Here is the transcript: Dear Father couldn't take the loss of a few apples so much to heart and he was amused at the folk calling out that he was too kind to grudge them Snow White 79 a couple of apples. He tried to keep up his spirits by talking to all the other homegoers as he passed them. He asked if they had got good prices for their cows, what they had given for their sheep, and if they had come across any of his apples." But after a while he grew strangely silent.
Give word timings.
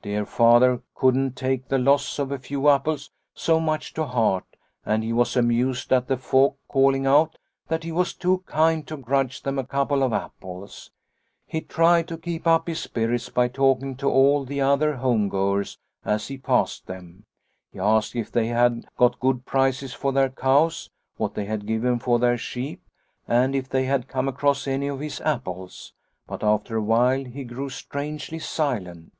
Dear 0.00 0.24
Father 0.24 0.80
couldn't 0.94 1.34
take 1.34 1.66
the 1.68 1.78
loss 1.78 2.18
of 2.18 2.30
a 2.30 2.38
few 2.38 2.68
apples 2.70 3.10
so 3.34 3.58
much 3.60 3.92
to 3.94 4.06
heart 4.06 4.44
and 4.86 5.02
he 5.02 5.12
was 5.12 5.36
amused 5.36 5.92
at 5.92 6.06
the 6.06 6.16
folk 6.16 6.56
calling 6.68 7.06
out 7.06 7.36
that 7.66 7.82
he 7.82 7.90
was 7.92 8.14
too 8.14 8.38
kind 8.46 8.86
to 8.86 8.96
grudge 8.96 9.42
them 9.42 9.56
Snow 9.56 9.62
White 9.62 9.70
79 9.72 9.82
a 9.82 9.84
couple 9.84 10.02
of 10.04 10.12
apples. 10.12 10.92
He 11.44 11.60
tried 11.60 12.06
to 12.08 12.16
keep 12.16 12.46
up 12.46 12.68
his 12.68 12.78
spirits 12.80 13.28
by 13.28 13.48
talking 13.48 13.96
to 13.96 14.08
all 14.08 14.44
the 14.44 14.60
other 14.60 14.94
homegoers 14.96 15.76
as 16.06 16.28
he 16.28 16.38
passed 16.38 16.86
them. 16.86 17.24
He 17.72 17.80
asked 17.80 18.14
if 18.16 18.30
they 18.30 18.46
had 18.46 18.86
got 18.96 19.20
good 19.20 19.44
prices 19.44 19.92
for 19.92 20.12
their 20.12 20.30
cows, 20.30 20.88
what 21.16 21.34
they 21.34 21.44
had 21.46 21.66
given 21.66 21.98
for 21.98 22.20
their 22.20 22.38
sheep, 22.38 22.80
and 23.28 23.54
if 23.56 23.68
they 23.68 23.84
had 23.84 24.08
come 24.08 24.28
across 24.28 24.66
any 24.68 24.86
of 24.86 25.00
his 25.00 25.20
apples." 25.22 25.92
But 26.28 26.42
after 26.44 26.76
a 26.76 26.82
while 26.82 27.24
he 27.24 27.42
grew 27.44 27.68
strangely 27.68 28.38
silent. 28.38 29.12